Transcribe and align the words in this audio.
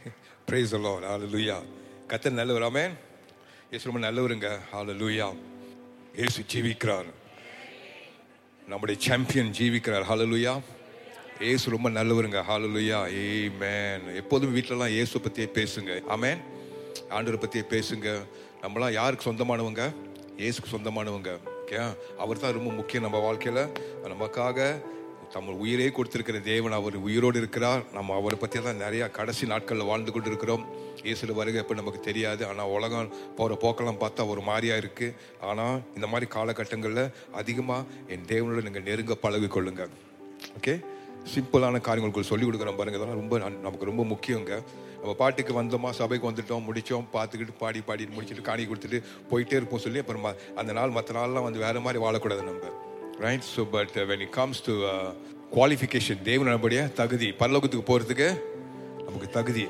Price 0.46 0.72
the 0.72 0.80
aloo 0.80 1.26
லூயா 1.34 1.56
கத்தர் 2.08 2.30
நல்லவர். 2.30 2.62
ஆமென் 2.62 2.92
இயேசு 3.70 3.90
ரொம்ப 3.90 4.10
நல்லவருங்க. 4.10 4.58
Hallelujah. 4.72 5.34
இயேசு 6.16 6.44
ஜீவிக்கிறார். 6.52 7.04
நம்முடைய 8.68 9.00
சாம்பியன் 9.00 9.54
ஜீவிக்கிறார். 9.58 10.04
லூயா 10.08 10.60
ஏசு 11.40 11.70
ரொம்ப 11.70 11.90
நல்லவருங்க. 11.90 12.42
ஹாலு 12.48 12.68
லூயா 12.76 13.10
ஏய் 13.12 13.50
மேன் 13.50 14.14
எப்போதும் 14.14 14.56
வீட்டிலலாம் 14.56 14.88
இயேசு 14.88 15.20
பற்றியே 15.20 15.48
பேசுங்க. 15.54 16.02
ஆமேன் 16.08 16.38
ஆண்டவரை 17.10 17.36
பற்றியே 17.36 17.64
பேசுங்க. 17.70 18.22
நம்மளாம் 18.62 18.92
யாருக்கு 18.92 19.32
சொந்தமானவங்க? 19.32 19.94
இயேசுக்கு 20.36 20.68
சொந்தமானவங்க. 20.72 21.38
ஓகே 21.66 21.96
அவர் 22.18 22.38
தான் 22.38 22.52
ரொம்ப 22.52 22.72
முக்கியம் 22.72 23.02
நம்ம 23.02 23.18
வாழ்க்கையில். 23.18 23.68
நமக்காக 24.04 24.82
நம்ம 25.34 25.52
உயிரே 25.62 25.88
கொடுத்திருக்கிற 25.96 26.38
தேவன் 26.48 26.74
அவர் 26.78 26.96
உயிரோடு 27.06 27.38
இருக்கிறார். 27.42 27.82
நம்ம 27.96 28.14
அவரை 28.20 28.36
பற்றி 28.42 28.58
தான் 28.66 28.80
நிறையா 28.84 29.06
கடைசி 29.18 29.44
நாட்களில் 29.52 29.88
வாழ்ந்து 29.90 30.12
கொண்டு 30.14 30.30
இருக்கிறோம் 30.30 30.64
இயேசுல 31.06 31.34
வருகை 31.38 31.60
எப்போ 31.62 31.74
நமக்கு 31.80 32.00
தெரியாது. 32.08 32.42
ஆனால் 32.50 32.72
உலகம் 32.76 33.12
போகிற 33.38 33.58
போக்கெல்லாம் 33.64 34.00
பார்த்தா 34.02 34.26
ஒரு 34.32 34.42
மாதிரியாக 34.48 34.82
இருக்குது 34.82 35.14
ஆனால் 35.50 35.76
இந்த 35.98 36.08
மாதிரி 36.12 36.28
காலகட்டங்களில் 36.36 37.04
அதிகமாக 37.42 37.86
என் 38.14 38.28
தேவனோட 38.32 38.64
நீங்கள் 38.68 38.86
நெருங்க 38.90 39.16
பழகி 39.24 39.50
கொள்ளுங்க 39.56 39.86
ஓகே 40.58 40.74
சிம்பிளான 41.32 41.80
காரியங்களுக்கு 41.86 42.30
சொல்லி 42.32 42.44
கொடுக்குறோம் 42.46 42.78
பாருங்க. 42.82 42.98
இதெல்லாம் 42.98 43.20
ரொம்ப 43.22 43.38
நமக்கு 43.64 43.90
ரொம்ப 43.92 44.02
முக்கியங்க. 44.12 44.52
நம்ம 45.00 45.12
பாட்டுக்கு 45.22 45.52
வந்தோமா 45.60 45.90
சபைக்கு 46.02 46.30
வந்துட்டோம் 46.30 46.68
முடித்தோம் 46.68 47.08
பார்த்துக்கிட்டு 47.16 47.60
பாடி 47.64 47.80
பாடி 47.88 48.12
முடிச்சுட்டு 48.16 48.48
காணி 48.50 48.64
கொடுத்துட்டு 48.70 49.00
போயிட்டே 49.32 49.58
இருப்போம் 49.60 49.86
சொல்லி 49.86 50.04
அப்புறம் 50.04 50.30
அந்த 50.62 50.72
நாள் 50.78 50.96
மற்ற 50.98 51.20
நாள்லாம் 51.20 51.48
வந்து 51.48 51.66
வேறு 51.66 51.86
மாதிரி 51.86 52.02
வாழக்கூடாது 52.06 52.44
நம்ம. 52.52 52.72
Right 53.24 53.46
so 53.56 53.62
but 53.74 53.94
when 54.10 54.22
it 54.24 54.34
comes 54.36 54.60
to 54.66 54.74
qualification 55.56 56.20
தேவன் 56.28 56.48
தேவனுடைய 56.48 56.82
தகுதி 57.00 57.28
பல்லோகத்துக்கு 57.40 57.84
போகிறதுக்கு 57.90 58.28
நமக்கு 59.06 59.28
தகுதி. 59.36 59.64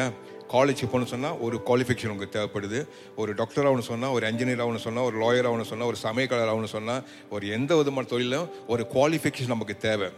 ஏன் 0.00 0.12
காலேஜ் 0.54 0.82
போகணும்னு 0.82 1.12
சொன்னால் 1.12 1.38
ஒரு 1.46 1.56
குவாலிஃபிகேஷன் 1.68 2.12
உங்களுக்கு 2.14 2.36
தேவைப்படுது. 2.38 2.80
ஒரு 3.20 3.30
டாக்டர் 3.40 3.66
ஆகணும் 3.68 3.88
சொன்னால் 3.90 4.14
ஒரு 4.16 4.24
இன்ஜினியர் 4.30 4.62
ஆகணும் 4.64 4.84
சொன்னால் 4.86 5.06
ஒரு 5.10 5.16
லாயர் 5.22 5.48
ஆகணும் 5.50 5.70
சொன்னால் 5.70 5.90
ஒரு 5.92 6.00
சமயக்காளர் 6.02 6.52
ஆகணும் 6.54 6.74
சொன்னால் 6.76 7.02
ஒரு 7.36 7.46
எந்த 7.58 7.76
விதமான 7.80 8.06
தொழிலும் 8.12 8.50
ஒரு 8.74 8.84
குவாலிஃபிகேஷன் 8.94 9.54
நமக்கு 9.54 9.76
தேவை. 9.88 10.10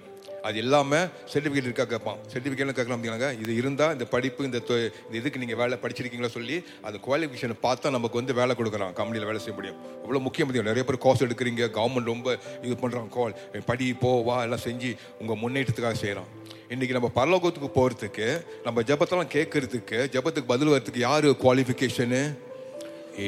அது 0.44 0.58
இல்லாமல் 0.58 1.04
சர்டிஃபிகேட் 1.32 1.66
இருக்கா 1.66 1.84
கேட்பான் 1.84 2.18
சர்டிஃபிகேட்லாம் 2.30 2.76
கேட்கலாம் 2.76 2.98
அப்படின்னாங்க 2.98 3.28
இது 3.38 3.52
இருந்தால் 3.54 3.92
இந்த 3.92 4.06
படிப்பு 4.06 4.44
இந்த 4.44 4.58
தொ- 4.60 4.78
இந்த 5.02 5.16
இதுக்கு 5.16 5.38
நீங்கள் 5.38 5.56
வேலை 5.56 5.78
படிச்சிருக்கீங்களா 5.82 6.30
சொல்லி 6.30 6.56
அந்த 6.82 6.98
குவாலிஃபிகேஷனை 7.06 7.56
பார்த்தா 7.62 7.90
நமக்கு 7.90 8.20
வந்து 8.20 8.34
வேலை 8.34 8.54
கொடுக்குறான் 8.54 8.92
கம்பெனியில் 8.92 9.26
வேலை 9.26 9.40
செய்ய 9.40 9.54
முடியும். 9.54 9.78
அவ்வளோ 10.02 10.20
முக்கியம் 10.20 10.52
நிறைய 10.64 10.84
பேர் 10.84 10.98
கோர்ஸ் 10.98 11.24
எடுக்கிறீங்க 11.24 11.68
கவர்மெண்ட் 11.76 12.12
ரொம்ப 12.12 12.28
இது 12.62 12.74
பண்ணுறாங்க 12.76 13.10
கால் 13.14 13.34
படி 13.66 13.88
போ 14.00 14.12
வா 14.22 14.36
எல்லாம் 14.42 14.64
செஞ்சு 14.64 14.90
உங்கள் 15.20 15.40
முன்னேற்றத்துக்காக 15.42 15.98
செய்கிறான் 15.98 16.30
இன்னைக்கு 16.68 16.94
நம்ம 16.94 17.10
பரலோகத்துக்கு 17.16 17.70
போகிறதுக்கு 17.74 18.28
நம்ம 18.64 18.82
ஜெபத்தெல்லாம் 18.82 19.34
கேட்கறதுக்கு 19.34 19.98
ஜெபத்துக்கு 20.12 20.48
பதில் 20.48 20.72
வரதுக்கு 20.72 21.00
யார் 21.00 21.28
குவாலிஃபிகேஷனு 21.42 22.22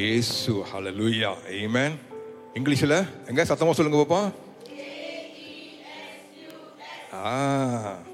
ஏசு 0.07 0.53
ஹலலூயா 0.71 1.31
ஏமேன் 1.57 1.95
இங்கிலீஷில் 2.55 2.97
எங்கே? 3.27 3.43
சத்தமாக 3.45 3.75
சொல்லுங்க 3.75 3.99
பாப்பா 3.99 4.21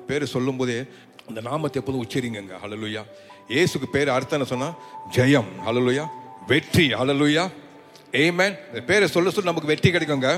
பேர் 0.07 0.25
சொல்லும்போதே 0.35 0.79
அந்த 1.29 1.41
நாமத்தை 1.49 1.77
எப்போதும் 1.81 2.03
உச்சரிங்க 2.05 2.39
ஹalleluya 2.63 3.01
இயேசுக்கு 3.53 3.87
பேர் 3.95 4.15
அர்த்தம் 4.15 4.37
என்ன 4.37 4.47
சொன்னா 4.51 4.69
ஜெயம். 5.15 5.49
ஹalleluya 5.67 6.05
வெற்றி. 6.51 6.85
ஹalleluya 6.99 7.43
ஏமேன் 8.23 8.55
இந்த 8.69 8.81
பேரை 8.89 9.05
சொல்ல 9.13 9.29
சொல்ல 9.35 9.49
நமக்கு 9.51 9.71
வெற்றி 9.71 9.89
கிடைக்குங்க. 9.91 10.29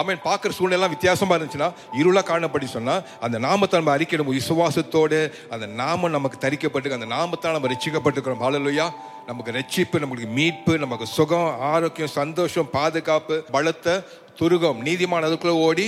ஆமேன் 0.00 0.20
பார்க்குற 0.26 0.50
சூழ்நிலாம் 0.56 0.92
வித்தியாசமாக 0.94 1.36
இருந்துச்சுன்னா 1.36 1.68
இருளாக 2.00 2.24
காணப்படி 2.30 2.66
சொன்னால் 2.74 3.04
அந்த 3.26 3.36
நாமத்தை 3.46 3.76
நம்ம 3.80 3.92
அறிக்கணும் 3.96 4.30
விசுவாசத்தோடு 4.38 5.20
அந்த 5.54 5.66
நாமம் 5.80 6.14
நமக்கு 6.16 6.38
தரிக்கப்பட்டு 6.44 6.96
அந்த 6.98 7.08
நாமத்தால் 7.14 7.56
நம்ம 7.56 7.70
ரசிக்கப்பட்டுக்கிறோம் 7.74 8.42
ஹalleluya 8.44 8.86
நமக்கு 9.30 9.54
ரட்சிப்பு 9.58 10.00
நம்மளுக்கு 10.02 10.30
மீட்பு 10.38 10.74
நமக்கு 10.84 11.06
சுகம் 11.16 11.48
ஆரோக்கியம் 11.72 12.14
சந்தோஷம் 12.20 12.68
பாதுகாப்பு 12.76 13.36
பலத்தை 13.54 13.94
துருகம் 14.40 14.80
நீதிமானதுக்குள்ளே 14.88 15.56
ஓடி 15.66 15.86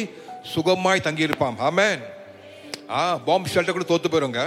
சுகமாய் 0.55 1.07
தங்கியிருப்பான் 1.09 1.59
ஆமேன் 1.69 2.01
ஆ 2.99 3.03
பாம்பு 3.27 3.49
ஷெல்டர் 3.55 3.77
கூட 3.77 3.87
தோத்து 3.89 4.09
போயிருங்க. 4.13 4.43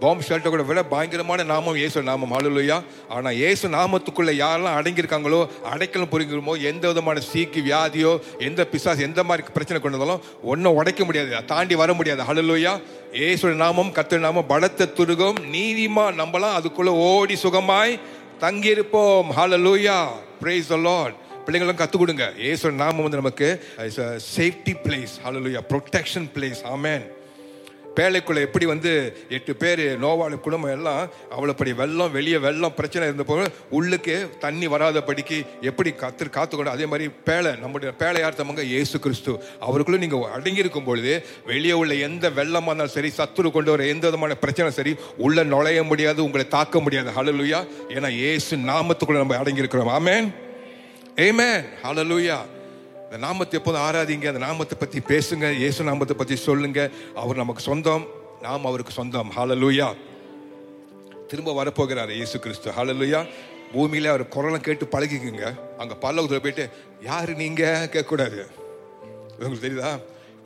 பாம்பு 0.00 0.22
ஷெல்டர் 0.28 0.52
கூட 0.52 0.62
விட 0.68 0.80
பயங்கரமான 0.92 1.44
நாமம் 1.50 1.76
இயேசு 1.80 2.02
நாமம். 2.08 2.32
ஹalleluya 2.34 2.78
ஆனால் 3.08 3.36
இயேசு 3.40 3.68
நாமத்துக்குள்ளே 3.74 4.32
யாரெல்லாம் 4.40 4.76
அடங்கியிருக்காங்களோ 4.78 5.38
அடைக்கலம் 5.72 6.10
புரிஞ்சுமோ 6.14 6.54
எந்த 6.70 6.84
விதமான 6.90 7.20
சீக்கு 7.30 7.60
வியாதியோ 7.68 8.12
எந்த 8.38 8.66
பிசாஸ் 8.72 9.04
எந்த 9.08 9.22
மாதிரி 9.28 9.52
பிரச்சனை 9.56 9.80
கொண்டு 9.80 9.98
வந்தாலும் 9.98 10.24
ஒன்றும் 10.52 10.76
உடைக்க 10.80 11.04
முடியாது 11.04 11.44
தாண்டி 11.52 11.74
வர 11.82 11.92
முடியாது. 11.98 12.22
ஹalleluya 12.30 12.72
இயேசுடைய 13.20 13.54
நாமம் 13.64 13.94
கத்து 13.98 14.18
நாமம் 14.26 14.50
பலத்த 14.52 14.90
துருகம் 14.98 15.38
நீதிமா 15.56 16.06
நம்பலாம் 16.20 16.58
அதுக்குள்ளே 16.60 16.90
ஓடி 16.90 17.34
சுகமாய் 17.44 17.98
தங்கியிருப்போம். 18.40 19.28
ஹலலூயா 19.38 19.98
praise 20.42 20.68
த 20.68 20.76
லார்ட் 20.76 21.16
பிள்ளைங்களும் 21.46 21.80
கற்றுக் 21.82 22.04
கொடுங்க 22.04 22.26
இயேசுடைய 22.44 22.82
நாமம் 22.84 23.06
வந்து 23.08 23.22
நமக்கு 23.22 23.50
சேஃப்டி 24.34 24.76
பிளேஸ் 24.86 25.16
ஹalleluya 25.26 25.62
ப்ரொடெக்ஷன் 25.72 26.30
பிளேஸ் 26.36 26.62
ஆமேன் 26.76 27.04
பேழைக்குள்ள 27.98 28.40
எப்படி 28.46 28.66
வந்து 28.70 28.92
எட்டு 29.36 29.52
பேர் 29.60 29.82
நோவாளு 30.04 30.36
குடும்பம் 30.44 30.72
எல்லாம் 30.76 31.02
அவ்வளோப்படி 31.34 31.72
வெள்ளம் 31.80 32.14
வெளியே 32.16 32.38
வெள்ளம் 32.44 32.74
பிரச்சனை 32.78 33.04
இருந்தப்போ 33.08 33.36
உள்ளுக்கு 33.78 34.14
தண்ணி 34.44 34.66
வராதபடிக்கு 34.72 35.38
எப்படி 35.70 35.90
காத்து 36.00 36.26
காத்துக்கணும் 36.36 36.74
அதே 36.76 36.86
மாதிரி 36.92 37.06
பேழை 37.28 37.52
நம்முடைய 37.62 37.90
பேழையார்த்தவங்க 38.00 38.64
இயேசு 38.72 38.98
கிறிஸ்து. 39.04 39.32
அவருக்குள்ளே 39.66 40.00
நீங்கள் 40.04 40.26
அடங்கியிருக்கும் 40.36 40.88
பொழுது 40.88 41.12
வெளியே 41.50 41.76
உள்ள 41.82 41.94
எந்த 42.08 42.28
வெள்ளமாக 42.38 42.72
இருந்தாலும் 42.72 42.96
சரி 42.96 43.12
சத்துரு 43.20 43.54
கொண்டு 43.56 43.72
வர 43.74 43.86
எந்த 43.94 44.04
விதமான 44.10 44.38
பிரச்சனை 44.44 44.72
சரி 44.78 44.94
உள்ளே 45.26 45.44
நுழைய 45.54 45.82
முடியாது 45.90 46.26
உங்களை 46.26 46.46
தாக்க 46.56 46.80
முடியாது. 46.86 47.12
ஹலலுயா 47.18 47.60
ஏன்னா 47.96 48.10
இயேசு 48.22 48.58
நாமத்துக்குள்ளே 48.70 49.22
நம்ம 49.22 49.38
அடங்கியிருக்கிறோம். 49.42 49.92
ஆமேன் 50.00 50.28
ஏமேன் 51.16 51.64
ஹலலூயா 51.82 52.38
இந்த 53.04 53.16
நாமத்தை 53.16 53.60
எப்போதும் 53.60 53.80
ஆராதிங்க. 53.80 54.26
அந்த 54.26 54.38
நாமத்தை 54.38 54.78
பற்றி 54.78 54.98
பேசுங்க. 54.98 55.52
இயேசு 55.52 55.84
நாமத்தை 55.84 56.16
பற்றி 56.16 56.36
சொல்லுங்க. 56.36 56.90
அவர் 57.14 57.36
நமக்கு 57.36 57.62
சொந்தம். 57.62 58.06
நாம் 58.42 58.66
அவருக்கு 58.66 58.92
சொந்தம். 58.92 59.32
ஹலலூயா 59.36 59.94
திரும்ப 61.28 61.64
வரப்போகிறார் 61.64 62.10
இயேசு 62.10 62.38
கிறிஸ்து. 62.38 62.70
ஹalleluya 62.70 63.28
பூமியில 63.74 64.04
அவர் 64.04 64.28
குரலை 64.28 64.60
கேட்டு 64.60 64.84
பழகிக்குங்க. 64.84 65.54
அங்கே 65.78 65.94
பல்லவத்தில் 65.94 66.40
போயிட்டு 66.40 66.70
யார் 67.02 67.36
நீங்க? 67.36 67.88
கேட்கக்கூடாது. 67.92 68.46
உங்களுக்கு 69.38 69.68
தெரியுதா? 69.68 70.00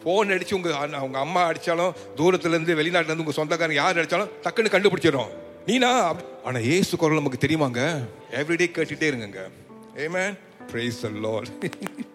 ஃபோன் 0.04 0.32
அடிச்சு 0.36 0.54
உங்க 0.54 0.68
அண்ணா- 0.68 1.10
அம்மா 1.10 1.44
அடித்தாலும் 1.46 1.92
தூரத்துலேருந்து 2.16 2.74
வெளிநாட்டுல 2.74 3.04
இருந்து 3.04 3.16
உங்க 3.16 3.32
சொந்தக்காரங்க 3.32 3.80
யார் 3.80 3.96
அடித்தாலும் 3.96 4.30
டக்குன்னு 4.42 4.68
கண்டுபிடிச்சிடும் 4.68 5.28
நீனா? 5.66 6.14
ஆனால் 6.44 6.62
ஏசு 6.62 6.70
இயேசு 6.70 6.96
குரல் 6.96 7.22
நமக்கு 7.22 7.46
தெரியுமாங்க? 7.46 8.08
எவ்ரிடே 8.30 8.70
கேட்டுகிட்டே 8.70 9.10
இருங்கங்க. 9.10 9.38
Amen 9.96 10.38
praise 10.72 11.00
lord 11.20 11.50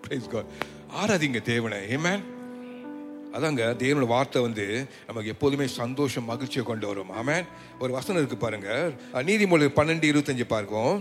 praise 0.04 0.30
God 0.30 0.52
ஆராதிங்க 0.96 1.42
தேவனை. 1.42 1.78
ஏமேன் 1.90 2.24
அதாங்க 3.34 3.64
தேவனோட 3.78 4.08
வார்த்தை 4.08 4.42
வந்து 4.42 4.66
நமக்கு 5.08 5.30
எப்போதுமே 5.30 5.68
சந்தோஷம் 5.68 6.26
மகிழ்ச்சியை 6.26 6.66
கொண்டு 6.66 6.88
வரும். 6.88 7.12
ஆமேன் 7.12 7.46
ஒரு 7.80 7.94
வசனம் 7.94 8.18
இருக்கு 8.18 8.38
பாருங்க. 8.38 8.70
நீதிமொழி 9.14 9.68
பன்னெண்டு 9.76 10.12
இருபத்தஞ்சு 10.12 10.44
பார்க்கும் 10.46 10.96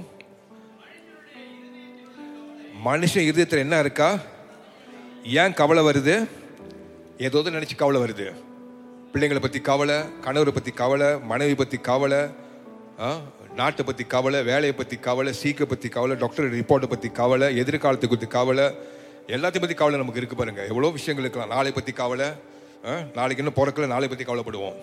மனுஷன் 2.86 3.20
இருதயத்தில் 3.20 3.58
என்ன 3.58 3.78
இருக்கா? 3.78 4.08
ஏன் 5.32 5.54
கவலை 5.54 5.82
வருது? 5.84 6.14
ஏதோ 7.18 7.42
நினச்சி 7.50 7.76
கவலை 7.76 8.00
வருது. 8.00 8.26
பிள்ளைங்களை 9.12 9.40
பற்றி 9.40 9.60
கவலை 9.60 9.96
கணவரை 10.24 10.50
பற்றி 10.50 10.70
கவலை 10.72 11.20
மனைவி 11.22 11.54
பற்றி 11.54 11.78
கவலை 11.80 12.20
ஆ, 13.00 13.08
நாட்டை 13.56 13.84
பத்தி 13.84 14.04
கவலை 14.04 14.42
வேலையை 14.42 14.72
பத்தி 14.72 14.96
கவலை 14.96 15.32
சீக்கை 15.32 15.66
பத்தி 15.66 15.88
கவலை 15.88 16.16
டாக்டர் 16.16 16.54
ரிப்போர்ட்டை 16.54 16.86
பத்தி 16.86 17.08
கவலை 17.08 17.56
எதிர்காலத்தை 17.56 18.08
பத்தி 18.08 18.26
கவலை 18.26 18.64
எல்லாத்தையும் 19.26 19.60
பத்தி 19.60 19.74
கவலை 19.74 19.98
நமக்கு 19.98 20.18
இருக்கு 20.18 20.36
பாருங்க. 20.36 20.66
எவ்வளோ 20.66 20.88
விஷயங்கள் 20.88 21.24
இருக்கலாம். 21.24 21.56
நாளை 21.56 21.72
பத்தி 21.72 21.92
கவலை 21.92 22.26
ஆ, 22.86 22.98
நாளைக்கு 23.14 23.44
இன்னும் 23.44 23.54
பிறக்கல 23.56 23.86
நாளை 23.86 24.08
பத்தி 24.08 24.24
கவலைப்படுவோம். 24.24 24.74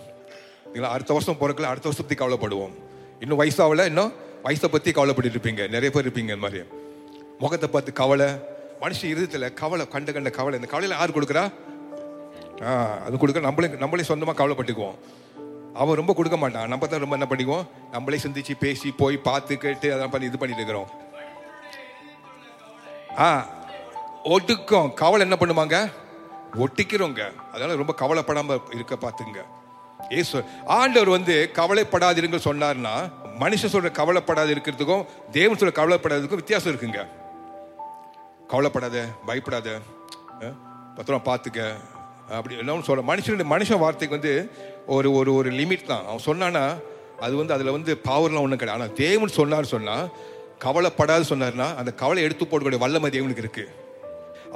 இல்லைங்களா 0.74 0.92
அடுத்த 0.96 1.12
வருஷம் 1.12 1.34
பிறக்கல 1.34 1.62
அடுத்த 1.62 1.88
வருஷம் 1.88 2.06
பத்தி 2.08 2.14
கவலைப்படுவோம். 2.14 2.74
இன்னும் 3.20 3.40
வயசாகல 3.40 3.84
இன்னும் 3.84 4.12
வயசை 4.44 4.68
பத்தி 4.70 4.92
கவலைப்பட்டு 4.92 5.38
இருப்பீங்க. 5.38 5.68
நிறைய 5.68 5.90
பேர் 5.90 6.08
இருப்பீங்க 6.08 6.18
இந்த 6.18 6.36
மாதிரி. 6.36 6.62
முகத்தை 7.38 7.68
பார்த்து 7.68 7.92
கவலை 7.92 8.26
மனுஷன் 8.80 9.04
இருதத்தில் 9.04 9.54
கவலை 9.54 9.88
கண்ட 9.88 10.12
கண்ட 10.12 10.30
கவலை. 10.30 10.60
இந்த 10.60 10.78
கவலையில 10.78 10.88
யார் 10.88 11.10
கொடுக்குறா? 11.10 11.52
ஆ 12.62 12.98
அது 12.98 13.18
கொடுக்க 13.18 13.40
நம்மளே 13.40 13.68
நம்மளே 13.78 14.02
சொந்தமாக 14.02 14.46
கவலைப்பட்டுக்குவோம். 14.46 14.94
அவன் 15.74 15.98
ரொம்ப 16.00 16.12
கொடுக்க 16.12 16.36
மாட்டான். 16.36 16.68
நம்ம 16.68 16.86
தான் 16.86 17.02
ரொம்ப 17.04 17.16
என்ன 17.18 17.28
பண்ணிக்குவோம்? 17.30 17.66
நம்மளே 17.90 18.18
சிந்திச்சு 18.22 18.54
பேசி 18.64 18.88
போய் 19.00 19.16
பார்த்து 19.28 19.56
கேட்டு 19.58 19.88
அதெல்லாம் 19.88 20.12
பண்ணி 20.14 20.28
இது 20.30 20.40
பண்ணிட்டு 20.42 20.62
இருக்கிறோம். 20.62 20.90
ஆ 23.18 23.28
ஒட்டுக்கும் 24.34 24.88
கவலை 24.94 25.22
என்ன 25.26 25.36
பண்ணுவாங்க 25.40 25.76
ஒட்டிக்கிறோங்க. 26.64 27.22
அதனால 27.52 27.76
ரொம்ப 27.82 27.94
கவலைப்படாம 28.02 28.58
இருக்க 28.76 28.94
பார்த்துங்க. 29.06 29.40
ஏசு 30.18 30.44
ஆண்டவர் 30.78 31.14
வந்து 31.16 31.50
கவலைப்படாதிருங்க 31.58 32.38
சொன்னார்னா 32.48 32.94
மனுஷன் 33.42 33.72
சொல்ற 33.74 33.90
கவலைப்படாது 34.00 34.54
இருக்கிறதுக்கும் 34.54 35.06
தேவன் 35.36 35.60
சொல்ற 35.60 35.72
கவலைப்படாததுக்கும் 35.80 36.42
வித்தியாசம் 36.42 36.72
இருக்குங்க. 36.72 37.02
கவலைப்படாத 38.52 39.06
பயப்படாத 39.26 39.78
பத்திரம் 40.96 41.26
பார்த்துக்க. 41.30 41.60
அப்படி 42.38 42.56
என்ன 42.62 42.72
சொல்ற 42.88 43.02
மனுஷனுடைய 43.10 43.46
மனுஷன் 43.52 43.82
வார்த்தைக்கு 43.82 44.18
வந்து 44.18 44.32
ஒரு 44.86 45.12
ஒரு 45.12 45.34
ஒரு 45.34 45.50
லிமிட் 45.50 45.90
தான். 45.92 46.04
அவன் 46.08 46.26
சொன்னானா 46.28 46.64
அது 47.24 47.34
வந்து 47.36 47.54
அதில் 47.54 47.76
வந்து 47.76 47.92
பவர்லாம் 48.08 48.44
ஒன்றும் 48.46 48.60
கிடையாது. 48.62 48.78
ஆனால் 48.80 48.96
தேவன் 49.04 49.36
சொன்னார் 49.38 49.72
சொன்னால் 49.74 50.10
கவலைப்படாது 50.64 51.24
சொன்னார்னா 51.32 51.68
அந்த 51.80 51.90
கவலை 52.02 52.22
எடுத்து 52.22 52.44
போடக்கூடிய 52.44 52.80
வல்லமை 52.84 53.10
தேவனுக்கு 53.16 53.44
இருக்கு. 53.44 53.64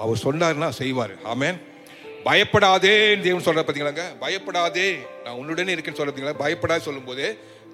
அவர் 0.03 0.25
சொன்னார்னா 0.27 0.69
செய்வார். 0.81 1.15
ஆமேன் 1.33 1.59
பயப்படாதே 2.29 2.95
தேவன் 3.25 3.47
சொல்ற 3.47 3.63
பார்த்தீங்களாங்க 3.63 4.05
பயப்படாதே. 4.23 4.89
நான் 5.25 5.39
உன்னுடனே 5.41 5.75
இருக்கேன்னு 5.75 6.01
சொல்ற 6.01 6.11
பார்த்தீங்களா 6.11 6.43
பயப்படாது 6.45 6.87
சொல்லும்போது 6.89 7.27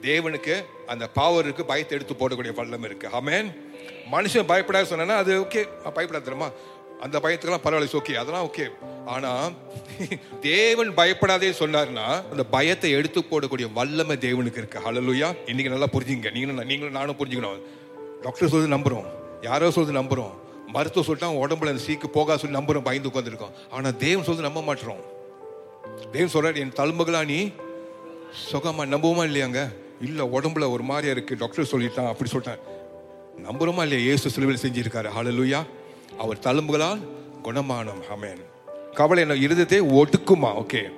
தேவனுக்கு 0.09 0.55
அந்த 0.93 1.05
பவர் 1.19 1.47
இருக்குது 1.47 1.71
பயத்தை 1.71 1.95
எடுத்து 1.99 2.15
போடக்கூடிய 2.21 2.53
வல்லம் 2.61 2.87
இருக்கு. 2.89 3.09
ஆமேன் 3.19 3.49
மனுஷன் 4.15 4.51
பயப்படாது 4.53 4.91
சொன்னா 4.93 5.17
அது 5.25 5.33
ஓகே 5.45 5.63
பயப்படாது 5.97 6.27
தெரியுமா? 6.29 6.51
அந்த 7.03 7.19
பயத்துக்கெல்லாம் 7.19 7.65
பரவாயில்ல 7.65 7.99
ஓகே 8.01 8.13
அதெல்லாம் 8.13 8.51
ஓகே 8.51 8.67
ஆனா 9.07 9.51
தேவன் 10.41 10.95
பயப்படாதே 10.95 11.51
சொன்னார்னா 11.51 12.05
அந்த 12.31 12.45
பயத்தை 12.45 12.91
எடுத்து 12.91 13.21
போடக்கூடிய 13.21 13.73
வல்லமை 13.73 14.17
தேவனுக்கு 14.17 14.61
இருக்கு. 14.63 14.79
ஹலலுயா 14.85 15.37
இன்னைக்கு 15.47 15.71
நல்லா 15.71 15.89
புரிஞ்சுங்க. 15.93 16.33
நீங்களும் 16.33 16.67
நீங்களும் 16.67 16.93
நானும் 16.93 17.17
புரிஞ்சுக்கணும். 17.17 17.61
டாக்டர் 18.23 18.49
சொல்றது 18.49 18.77
நம்புறோம். 18.77 19.05
யாரோ 19.43 19.71
சொல்றது 19.71 20.03
நம்புறோம். 20.03 20.33
மருத்துவம் 20.67 21.07
சொல்லிட்டா 21.09 21.31
உடம்புல 21.45 21.69
அந்த 21.69 21.83
சீக்கு 21.87 22.09
போகா 22.15 22.37
சொல்லி 22.37 22.59
நம்புறோம் 22.59 22.83
பயந்து 22.83 23.09
உட்காந்துருக்கோம் 23.09 23.55
ஆனா 23.71 23.91
தேவன் 23.91 24.25
சொல்றது 24.25 24.49
நம்ப 24.49 24.63
மாட்டோம் 24.63 25.03
தேவன் 26.11 26.35
சொல்றாரு 26.35 26.57
என் 26.57 26.79
தழும்புகளா 26.81 27.25
நீ 27.25 27.51
சுகமா 28.53 28.85
நம்புவோமா 28.95 29.25
இல்லையாங்க? 29.31 29.73
இல்ல 30.01 30.25
உடம்புல 30.25 30.71
ஒரு 30.71 30.83
மாதிரியா 30.83 31.13
இருக்கு. 31.13 31.37
டாக்டர் 31.37 31.71
சொல்லிட்டான் 31.73 32.09
அப்படி 32.09 32.31
சொல்லிட்டான். 32.31 32.61
நம்புறோமா 33.43 33.83
இல்லையா? 33.83 34.11
ஏசு 34.11 34.31
சிலுவையில் 34.31 34.65
செஞ்சிருக்காரு. 34.65 35.09
ஹலலுயா 35.17 35.65
அவர் 36.19 36.39
தழும்புகளால் 36.39 37.01
குணமானம். 37.45 38.03
ஹமேன் 38.11 38.45
கவலை 38.95 39.29
என்ன 39.29 39.35
இருதயத்தை 39.35 40.03
ஒடுக்குமா? 40.03 40.51
ஓகே. 40.63 40.91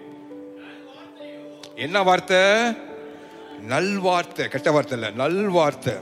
என்ன 1.77 2.03
வார்த்தை? 2.03 2.39
நல்வார்த்தை 3.69 4.49
கெட்ட 4.49 4.71
வார்த்தை 4.71 5.01
இல்லை. 5.01 5.15
நல்வார்த்தை 5.17 6.01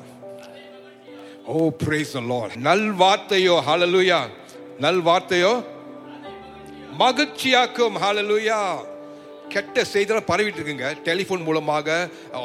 ஓ 1.46 1.70
பிரேஸ் 1.84 2.14
the 2.14 2.20
lord. 2.20 2.56
நல் 2.56 2.94
வார்த்தையோ 2.94 3.62
நல் 4.78 5.02
வார்த்தையோ 5.02 5.64
மகிழ்ச்சியாக்கும். 6.98 7.96
ஹalleluya 8.02 8.89
கெட்ட 9.50 9.84
செய்தியெல்லாம் 9.92 10.28
பரவிட்டு 10.28 10.58
இருக்குங்க 10.60 10.88
டெலிஃபோன் 11.04 11.46
மூலமாக 11.46 11.88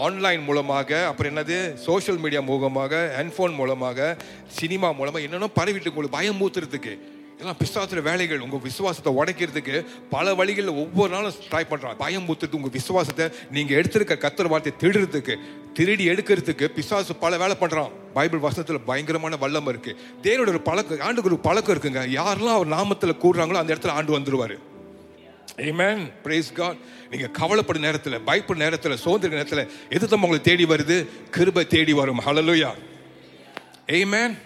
ஆன்லைன் 0.05 0.43
மூலமாக 0.43 1.01
அப்புறம் 1.07 1.31
என்னது 1.31 1.57
சோஷியல் 1.83 2.19
மீடியா 2.19 2.41
மூலமாக 2.43 3.01
ஹென்ஃபோன் 3.17 3.55
மூலமாக 3.55 4.07
சினிமா 4.55 4.89
மூலமாக 4.91 5.25
என்னென்ன 5.27 5.51
பரவிட்டு 5.57 5.91
உங்களுக்கு 5.91 6.17
பயம் 6.17 6.41
ஊத்துறதுக்கு 6.41 6.93
இதெல்லாம் 7.35 7.59
பிசாசுற 7.61 8.01
வேலைகள் 8.01 8.43
உங்கள் 8.43 8.61
விசுவாசத்தை 8.61 9.11
உடைக்கிறதுக்கு 9.13 9.75
பல 10.09 10.33
வழிகளில் 10.33 10.77
ஒவ்வொரு 10.83 11.11
நாளும் 11.13 11.39
ட்ரை 11.49 11.63
பண்ணுறாங்க 11.71 11.97
பயம் 11.97 12.27
ஊத்துறது 12.29 12.57
உங்கள் 12.59 12.71
விசுவாசத்தை 12.71 13.25
நீங்கள் 13.51 13.77
எடுத்திருக்க 13.79 14.15
கத்தர் 14.17 14.51
வார்த்தையை 14.51 14.75
திருடுறதுக்கு 14.83 15.35
திருடி 15.73 16.05
எடுக்கிறதுக்கு 16.11 16.65
பிசாசு 16.75 17.15
பல 17.15 17.37
வேலை 17.37 17.57
பண்ணுறான் 17.61 17.91
பைபிள் 18.13 18.39
வசனத்தில் 18.39 18.85
பயங்கரமான 18.85 19.39
வல்லம் 19.41 19.69
இருக்குது 19.73 19.97
தேவனோட 20.23 20.53
ஒரு 20.55 20.61
பழக்கம் 20.61 21.03
ஆண்டுக்கு 21.07 21.31
ஒரு 21.31 21.39
பழக்கம் 21.39 21.75
இருக்குங்க. 21.75 22.03
யாரெல்லாம் 22.13 22.57
அவர் 22.57 22.73
நாமத்தில் 22.75 23.19
கூடுறாங்களோ 23.23 23.61
அந்த 23.61 23.73
இடத்துல 23.73 23.97
ஆண்டு 23.97 24.17
வந்துடுவார் 24.17 24.55
Amen. 25.57 26.11
Praise 26.23 26.43
God. 26.55 26.77
நீங்க 27.09 27.27
கவலைப்படும் 27.27 27.81
நேரத்தில் 27.81 28.21
பயப்படும் 28.21 28.61
நேரத்தில் 28.61 28.97
சோதனை 28.97 29.37
நேரத்தில் 29.37 29.71
எது 29.89 30.07
தான் 30.07 30.19
உங்களை 30.19 30.41
தேடி 30.41 30.65
வருது? 30.65 31.07
கிருபை 31.29 31.67
தேடி 31.67 31.93
வரும். 31.93 32.21
ஹலலுயா 32.25 32.69
ஏமேன் 33.87 34.37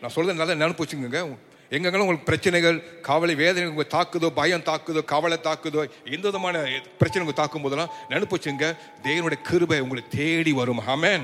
நான் 0.00 0.10
சொல்றது 0.10 0.38
நல்லா 0.38 0.54
நினைப்பு 0.54 0.84
வச்சுக்கோங்க. 0.84 1.36
எங்கெங்கெல்லாம் 1.70 1.98
உங்களுக்கு 1.98 2.24
பிரச்சனைகள் 2.24 3.00
கவலை 3.00 3.34
வேதனை 3.34 3.68
உங்களுக்கு 3.68 3.96
தாக்குதோ 3.96 4.30
பயம் 4.30 4.62
தாக்குதோ 4.62 5.04
கவலை 5.04 5.38
தாக்குதோ 5.42 5.90
எந்த 6.04 6.20
விதமான 6.22 6.58
பிரச்சனை 6.98 7.28
உங்களுக்கு 7.28 7.32
தாக்கும் 7.32 7.62
போதெல்லாம் 7.62 7.90
நினைப்பு 8.08 8.36
வச்சுங்க 8.36 8.76
தேவனுடைய 9.02 9.40
கிருபை 9.42 9.80
உங்களை 9.80 10.04
தேடி 10.08 10.52
வரும். 10.52 10.80
ஹமேன் 10.86 11.22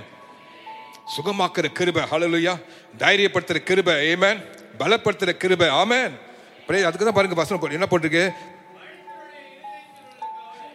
சுகமாக்குற 1.17 1.73
கிருபை. 1.73 2.03
ஹலலுயா 2.03 2.63
தைரியப்படுத்துற 2.99 3.63
கிருபை. 3.63 3.95
ஏமேன் 3.95 4.45
பலப்படுத்துற 4.79 5.37
கிருபை. 5.37 5.69
ஆமேன் 5.69 6.11
அதுக்கு 6.67 7.05
தான் 7.05 7.13
பாருங்க 7.13 7.37
வசனம் 7.37 7.63
போட்டு- 7.63 7.73
என்ன 7.73 7.87
போட்டிருக்கு? 7.91 8.54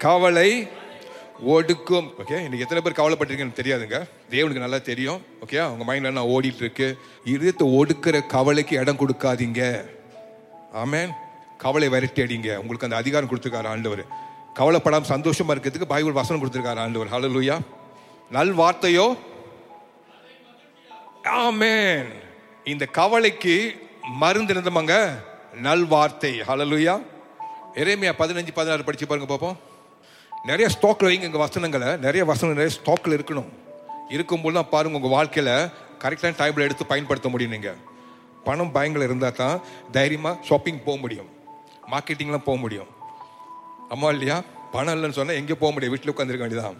கவலை 0.03 0.49
ஒடுக்கும். 1.53 2.07
ஓகே 2.21 2.37
இன்னைக்கு 2.45 2.65
எத்தனை 2.65 2.81
பேர் 2.83 2.97
கவலைப்பட்டிருக்கீங்கன்னு 2.99 3.59
தெரியாதுங்க. 3.59 3.97
தேவனுக்கு 4.33 4.63
நல்லா 4.63 4.79
தெரியும். 4.89 5.19
ஓகே 5.43 5.57
அவங்க 5.65 5.83
மைண்ட்ல 5.87 6.11
என்ன 6.11 6.23
ஓடிட்டு 6.35 6.63
இருக்கு 6.63 6.87
இதயத்தை 7.33 7.65
ஒடுக்கிற 7.79 8.25
கவலைக்கு 8.35 8.75
இடம் 8.81 8.99
கொடுக்காதீங்க. 9.01 9.61
ஆமேன் 10.83 11.11
கவலை 11.63 11.87
விரட்டி 11.93 12.21
அடிங்க 12.25 12.49
உங்களுக்கு 12.61 12.87
அந்த 12.87 12.99
அதிகாரம் 13.01 13.29
கொடுத்துருக்காரு 13.29 13.69
ஆண்டவர். 13.73 14.03
கவலைப்படாம 14.59 15.09
சந்தோஷமா 15.13 15.53
இருக்கிறதுக்கு 15.53 15.93
பைபிள் 15.93 16.19
வசனம் 16.19 16.41
கொடுத்துருக்காரு 16.41 16.83
ஆண்டவர். 16.85 17.11
ஹalleluya 17.15 17.57
நல் 18.37 18.53
வார்த்தையோ? 18.61 19.07
ஆமேன் 21.45 22.09
இந்த 22.73 22.85
கவலைக்கு 22.99 23.55
மருந்து 24.23 24.53
இருந்தமாங்க 24.53 24.95
நல் 25.67 25.87
வார்த்தை. 25.95 26.33
ஹலலுயா 26.49 26.95
எரேமியா 27.81 28.13
பதினஞ்சு 28.21 28.53
பதினாறு 28.59 28.87
படிச்சு 28.87 29.07
பாருங்க 29.07 29.29
பார்ப்போம் 29.31 29.57
நிறைய 30.47 30.67
ஸ்டாக்ல 30.73 31.07
வைங்க 31.09 31.25
இங்க 31.29 31.39
வசனங்களை. 31.45 31.87
நிறைய 32.05 32.23
வசனம் 32.29 32.53
நிறைய 32.53 32.71
ஸ்டாக்ல 32.75 33.15
இருக்கணும். 33.17 33.49
இருக்கும்போது 34.15 34.55
தான் 34.57 34.69
பாருங்க 34.73 34.97
உங்கள் 34.99 35.13
வாழ்க்கையில் 35.15 35.53
கரெக்டான 36.03 36.37
டைமில் 36.41 36.65
எடுத்து 36.65 36.85
பயன்படுத்த 36.91 37.29
முடியும் 37.29 37.53
நீங்கள் 37.55 37.79
பணம் 38.45 38.71
பயங்கள் 38.75 39.05
இருந்தால் 39.07 39.37
தான் 39.41 39.61
தைரியமாக 39.97 40.35
ஷாப்பிங் 40.49 40.79
போக 40.85 40.97
முடியும். 41.03 41.29
மார்க்கெட்டிங்லாம் 41.91 42.45
போக 42.49 42.57
முடியும். 42.63 42.89
அம்மா 43.93 44.09
இல்லையா? 44.15 44.37
பணம் 44.75 44.95
இல்லைன்னு 44.95 45.17
சொன்னால் 45.19 45.39
எங்கே 45.41 45.55
போக 45.63 45.71
முடியும்? 45.73 45.93
வீட்டில் 45.95 46.13
உட்காந்துருக்க 46.13 46.45
வேண்டியதான் 46.45 46.79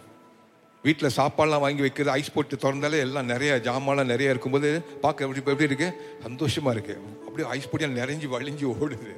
வீட்டில் 0.83 1.15
சாப்பாடுலாம் 1.19 1.63
வாங்கி 1.65 1.81
வைக்கிறது 1.85 2.11
ஐஸ் 2.19 2.33
போட்டு 2.33 2.55
திறந்தாலே 2.63 2.99
எல்லாம் 3.05 3.31
நிறைய 3.33 3.57
ஜாமான்லாம் 3.65 4.11
நிறைய 4.13 4.33
இருக்கும்போது 4.33 4.69
பார்க்க 5.01 5.25
எப்படி 5.25 5.41
எப்படி 5.53 5.69
இருக்குது 5.69 5.95
சந்தோஷமாக 6.25 6.75
இருக்குது 6.75 7.01
அப்படியே 7.25 7.47
ஐஸ் 7.55 7.69
போட்டியெல்லாம் 7.71 8.01
நிறைஞ்சு 8.03 8.27
வழிஞ்சு 8.35 8.65
ஓடுது. 8.73 9.11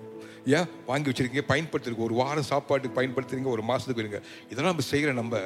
ஏன்? 0.45 0.65
வாங்கி 0.85 1.09
வச்சிருக்கீங்க 1.09 1.41
பயன்படுத்திருக்கு 1.47 1.97
ஒரு 1.97 2.13
வாரம் 2.13 2.43
சாப்பாட்டுக்கு 2.43 3.01
பயன்படுத்துறீங்க 3.01 3.43
ஒரு 3.43 3.61
மாதத்துக்கு 3.61 4.01
இருங்க. 4.01 4.27
இதெல்லாம் 4.43 4.65
நம்ம 4.65 4.81
செய்கிற 4.81 5.13
நம்ம. 5.13 5.37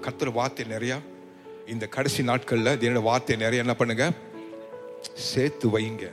கத்துற 0.00 0.32
வார்த்தை 0.32 0.66
நிறையா. 0.66 0.98
இந்த 1.66 1.86
கடைசி 1.86 2.22
நாட்களில் 2.22 2.78
என்னோட 2.78 3.02
வார்த்தை 3.02 3.36
நிறைய 3.36 3.62
என்ன 3.62 3.74
பண்ணுங்க? 3.74 4.12
சேர்த்து 5.14 5.78
வைங்க. 5.78 6.10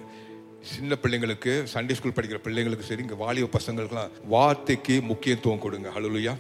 சின்ன 0.62 0.97
பிள்ளைங்களுக்கு 1.01 1.68
சண்டே 1.74 1.94
ஸ்கூல் 1.94 2.12
படிக்கிற 2.12 2.39
பிள்ளைங்களுக்கு 2.44 2.79
சரி 2.79 3.01
இங்கே 3.01 3.13
வாலிப 3.13 3.59
பசங்களுக்குலாம் 3.59 4.09
வார்த்தைக்கு 4.27 5.01
முக்கியத்துவம் 5.01 5.59
கொடுங்க. 5.59 5.89
ஹலலுயா 5.89 6.35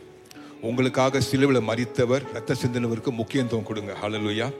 உங்களுக்காக 0.61 1.19
சிலுவில் 1.19 1.61
மறித்தவர் 1.61 2.31
ரத்த 2.33 2.55
சிந்தனவருக்கு 2.65 3.11
முக்கியத்துவம் 3.11 3.65
கொடுங்க. 3.65 3.95
ஹலலுயா 4.01 4.51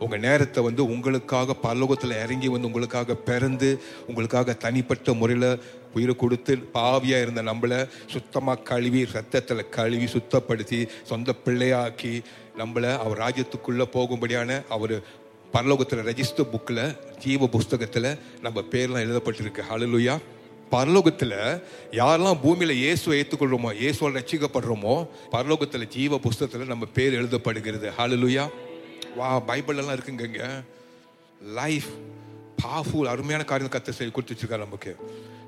உங்கள் 0.00 0.20
நேரத்தை 0.20 0.62
வந்து 0.62 0.82
உங்களுக்காக 0.86 1.56
பரலோகத்தில் 1.62 2.20
இறங்கி 2.24 2.48
வந்து 2.48 2.68
உங்களுக்காக 2.68 3.16
பிறந்து 3.30 3.70
உங்களுக்காக 4.06 4.56
தனிப்பட்ட 4.64 5.12
முறையில் 5.12 5.50
உயிரை 5.94 6.14
கொடுத்து 6.16 6.52
பாவியாக 6.76 7.24
இருந்த 7.24 7.42
நம்மளை 7.42 7.80
சுத்தமாக 8.06 8.64
கழுவி 8.70 9.02
ரத்தத்தில் 9.12 9.68
கழுவி 9.70 10.08
சுத்தப்படுத்தி 10.14 10.80
சொந்த 11.10 11.34
பிள்ளையாக்கி 11.44 12.14
நம்மளை 12.58 12.90
அவர் 13.04 13.22
ராஜ்யத்துக்குள்ளே 13.24 13.86
போகும்படியான 13.96 14.62
அவர் 14.68 14.96
பரலோகத்தில் 15.54 16.06
ரெஜிஸ்டர் 16.10 16.50
புக்கில் 16.52 16.84
ஜீவ 17.24 17.46
புஸ்தகத்தில் 17.46 18.08
நம்ம 18.42 18.60
பேர்லாம் 18.72 19.04
எழுதப்பட்டிருக்கு. 19.06 19.62
ஹலலுயா 19.70 20.14
பரலோகத்தில் 20.72 21.34
யாரெல்லாம் 21.98 22.40
பூமியில் 22.42 22.74
இயேசுவை 22.82 23.16
ஏற்றுக்கொள்கிறோமோ 23.20 23.70
இயேசுவால் 23.80 24.16
ரசிக்கப்படுறோமோ 24.18 24.94
பரலோகத்தில் 25.34 25.88
ஜீவ 25.88 26.18
புஸ்தகத்தில் 26.18 26.72
நம்ம 26.72 26.86
பேர் 26.96 27.18
எழுதப்படுகிறது. 27.20 27.88
ஹலலுயா 27.98 28.44
வா 29.18 29.28
பைபிள் 29.50 29.80
எல்லாம் 29.80 29.96
இருக்குங்க 29.96 30.24
இங்க. 30.30 30.44
லைஃப் 31.58 31.90
பவர்ஃபுல் 32.62 33.10
அருமையான 33.12 33.42
காரியம் 33.50 33.74
கத்த 33.74 33.92
செய்ய 33.96 34.12
கொடுத்து 34.14 34.34
வச்சிருக்காரு 34.34 34.66
நமக்கு. 34.66 34.92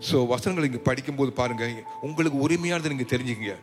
ஸோ 0.08 0.16
வசனங்கள் 0.32 0.66
இங்கே 0.68 0.80
படிக்கும்போது 0.88 1.32
பாருங்க 1.40 1.66
உங்களுக்கு 2.06 2.38
உரிமையானது 2.46 2.92
நீங்கள் 2.94 3.12
தெரிஞ்சுக்கங்க. 3.12 3.56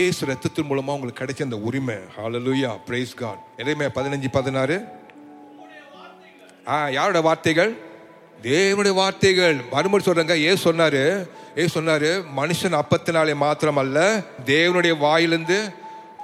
ஏசு 0.00 0.26
ரத்தத்தின் 0.30 0.68
மூலமாக 0.70 0.96
உங்களுக்கு 0.96 1.22
கிடைச்ச 1.22 1.42
அந்த 1.48 1.58
உரிமை. 1.68 1.96
ஹாலலூயா 2.16 2.70
பிரைஸ் 2.88 3.14
காட் 3.22 3.42
எதையுமே 3.62 3.88
பதினஞ்சு 3.98 4.28
பதினாறு. 4.38 4.76
ஆ 6.72 6.76
யாரோட 6.98 7.20
வார்த்தைகள்? 7.28 7.72
தேவனுடைய 8.50 8.94
வார்த்தைகள். 9.02 9.56
மறுமொழி 9.74 10.04
சொல்றாங்க 10.06 10.34
ஏ 10.46 10.52
சொன்னாரு 10.66 11.02
ஏ 11.60 11.64
சொன்னாரு 11.76 12.10
மனுஷன் 12.40 12.80
அப்பத்தினாலே 12.80 13.34
மாத்திரம் 13.44 13.80
அல்ல 13.82 13.98
தேவனுடைய 14.54 14.94
வாயிலிருந்து 15.04 15.58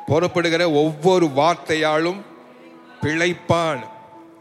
புறப்படுகிற 0.08 0.62
ஒவ்வொரு 0.82 1.26
வார்த்தையாலும் 1.40 2.20
பிழைப்பான். 3.02 3.88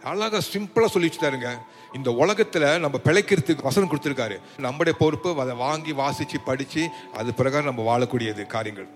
அழகா 0.03 0.37
சிம்பிளா 0.37 0.85
சொல்லி 0.85 1.07
வச்சுட்டாருங்க 1.07 1.57
இந்த 1.93 2.11
உலகத்துல 2.11 2.79
நம்ம 2.79 2.99
பிழைக்கிறதுக்கு 3.03 3.61
வசனம் 3.61 3.89
கொடுத்துருக்காரு. 3.89 4.39
நம்முடைய 4.57 4.99
பொறுப்பு 4.99 5.39
அதை 5.39 5.55
வாங்கி 5.55 5.91
வாசிச்சு 5.91 6.35
படிச்சு 6.45 6.89
அது 7.13 7.33
பிரகாரம் 7.33 7.73
நம்ம 7.73 7.97
வாழக்கூடியது 7.97 8.45
காரியங்கள். 8.45 8.87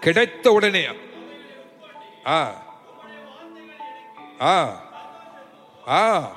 கிடைத்த 0.00 0.52
உடனே. 0.52 0.84
ஆ. 2.26 2.62
ஆ. 4.40 4.82
ஆ. 5.88 6.30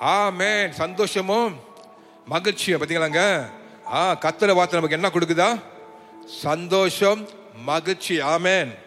ஆமென். 0.00 0.72
சந்தோஷமும் 0.72 1.58
மகிழ்ச்சியும் 2.26 2.80
பார்த்தீங்களாங்க 2.80 3.44
ஆ 3.92 4.12
கத்தரை 4.12 4.54
வார்த்தை 4.54 4.80
நமக்கு 4.80 4.90
என்ன 4.90 5.08
கொடுக்குதா? 5.08 5.62
சந்தோஷம் 6.26 7.28
மகிழ்ச்சி. 7.64 8.20
ஆமேன். 8.20 8.82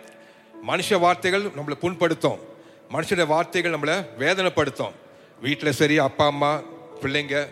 மனுஷ 0.67 0.99
வார்த்தைகள் 0.99 1.43
நம்மளை 1.43 1.73
புண்படுத்தும். 1.81 2.39
மனுஷனுடைய 2.91 3.27
வார்த்தைகள் 3.27 3.71
நம்மளை 3.71 4.05
வேதனைப்படுத்தும். 4.19 4.91
வீட்டில் 5.41 5.71
சரி 5.71 5.97
அப்பா 5.97 6.25
அம்மா 6.25 6.61
பிள்ளைங்க 7.01 7.47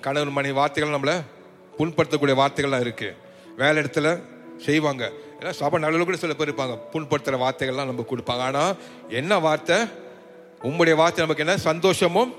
கணவன் 0.00 0.32
மனைவி 0.32 0.54
வார்த்தைகள் 0.54 1.00
நம்மளை 1.00 1.22
புண்படுத்தக்கூடிய 1.78 2.36
வார்த்தைகள்லாம் 2.42 2.80
இருக்கு. 2.80 3.16
வேலை 3.56 3.82
இடத்துல 3.82 4.22
செய்வாங்க. 4.56 5.12
ஏன்னா 5.40 5.50
சபை 5.50 5.80
நல்ல 5.80 6.04
கூட 6.04 6.16
சில 6.16 6.32
பேர் 6.32 6.54
இருப்பாங்க. 6.54 6.78
புண்படுத்துகிற 6.92 7.38
வார்த்தைகள்லாம் 7.44 7.90
நம்ம 7.90 8.04
கொடுப்பாங்க. 8.10 8.40
ஆனால் 8.40 8.76
என்ன 9.08 9.38
வார்த்தை? 9.38 9.76
உம்முடைய 10.62 10.94
வார்த்தை 10.94 11.26
நமக்கு 11.26 11.44
என்ன? 11.46 11.56
சந்தோஷமும் 11.56 12.34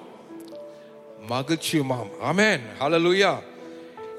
மகிழ்ச்சியுமாம். 1.28 2.10
ஆமென். 2.22 2.62
ஹலலூயா 2.80 3.38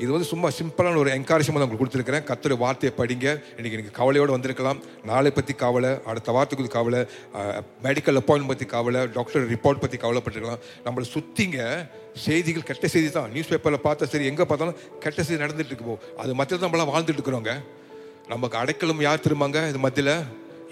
இது 0.03 0.11
வந்து 0.15 0.29
சும்மா 0.31 0.49
சிம்பிளான 0.59 0.99
ஒரு 1.03 1.11
என்கரேஜ்மெண்ட் 1.17 1.65
உங்களுக்கு 1.65 1.81
கொடுத்துருக்கிறேன். 1.83 2.25
கத்துற 2.29 2.57
வார்த்தையை 2.63 2.93
படிங்க. 3.01 3.27
இன்னைக்கு 3.57 3.77
எனக்கு 3.79 3.95
கவலையோடு 3.99 4.33
வந்திருக்கலாம். 4.37 4.79
நாளை 5.11 5.31
பற்றி 5.39 5.55
கவலை 5.65 5.91
அடுத்த 6.11 6.33
வார்த்தைக்கு 6.37 6.75
கவலை 6.77 7.01
மெடிக்கல் 7.87 8.21
அப்பாயின்மெண்ட் 8.21 8.53
பற்றி 8.53 8.67
கவலை 8.75 9.03
டாக்டர் 9.17 9.45
ரிப்போர்ட் 9.55 9.83
பற்றி 9.85 9.99
கவலைப்பட்டிருக்கலாம். 10.05 10.63
நம்மளை 10.87 11.07
சுற்றிங்க 11.15 11.59
செய்திகள் 12.27 12.69
கெட்ட 12.71 12.87
செய்தி 12.95 13.11
தான். 13.19 13.29
நியூஸ் 13.35 13.51
பேப்பரில் 13.53 13.85
பார்த்தா 13.89 14.11
சரி 14.15 14.29
எங்கே 14.33 14.47
பார்த்தாலும் 14.53 14.79
கெட்ட 15.05 15.19
செய்தி 15.27 15.43
நடந்துட்டு 15.45 15.73
இருக்கு 15.73 15.89
போ. 15.91 15.97
அது 16.23 16.39
மத்தியில் 16.41 16.65
நம்மளாம் 16.67 16.93
வாழ்ந்துட்டு 16.95 17.21
இருக்கிறோங்க. 17.21 17.55
நமக்கு 18.35 18.57
அடைக்கலம் 18.63 19.05
யார் 19.09 19.25
திரும்பாங்க 19.27 19.61
இது 19.73 19.81
மத்தியில் 19.87 20.15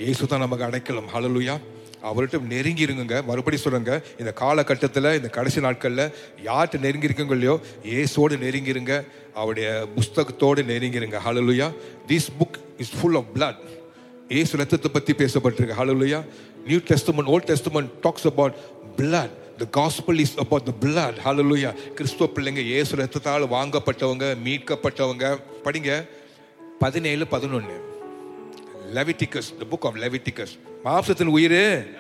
இயேசு 0.05 0.31
தான் 0.33 0.45
நமக்கு 0.45 0.67
அடைக்கலம். 0.69 1.11
ஹலலுயா 1.17 1.57
அவர்கிட்ட 2.03 2.41
நெருங்கி 2.41 2.83
இருங்க 2.83 3.23
மறுபடி 3.23 3.57
சொல்லுங்க 3.57 4.03
இந்த 4.19 4.33
காலகட்டத்தில் 4.33 5.15
இந்த 5.15 5.29
கடைசி 5.29 5.61
நாட்களில் 5.61 6.15
யார்கிட்ட 6.45 6.79
நெருங்கி 6.79 7.05
இருக்கீங்க 7.05 7.33
இல்லையோ 7.33 7.61
நெருங்கிருங்க. 7.83 9.05
அவருடைய 9.35 9.89
புஸ்தகத்தோடு 9.95 10.63
நெருங்கிருங்க. 10.63 11.19
Hallelujah 11.27 11.75
this 12.07 12.29
book 12.39 12.59
is 12.79 12.93
full 13.01 13.15
of 13.15 13.25
blood 13.35 13.57
Yesu 14.29 14.57
ரத்தத்தை 14.57 14.91
பற்றி 14.91 15.13
பேசப்பட்டிருக்கு. 15.13 15.79
Hallelujah 15.79 16.25
new 16.67 16.79
testament 16.79 17.25
old 17.25 17.51
testament 17.51 17.89
talks 18.01 18.27
about 18.27 18.55
blood 18.97 19.31
the 19.57 19.67
gospel 19.71 20.19
is 20.19 20.39
about 20.39 20.65
the 20.65 20.87
blood 20.87 21.19
hallelujah 21.25 21.73
கிறிஸ்துவ 21.95 22.31
பிள்ளைங்க 22.35 22.67
ஏசு 22.67 22.97
ரத்தத்தால் 22.97 23.49
வாங்கப்பட்டவங்க 23.57 24.37
மீட்கப்பட்டவங்க. 24.45 25.39
படிங்க. 25.65 26.09
பதினேழு 26.79 27.27
பதினொன்று 27.27 27.88
Leviticus 28.95 29.57
the 29.59 29.67
book 29.71 29.85
of 29.87 29.97
Leviticus 29.97 30.59
மாம்சத்தின் 30.85 31.27
உயிர். 31.27 31.97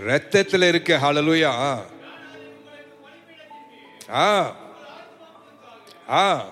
ரத்தத்தில் 0.00 0.62
இருக்கு. 0.62 0.96
ஹாலலூயா 0.96 1.80
ஆ. 4.10 4.54
ஆ. 6.10 6.44